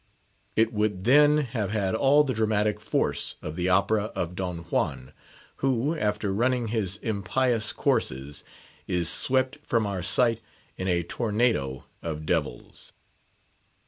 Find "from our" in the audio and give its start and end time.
9.61-10.01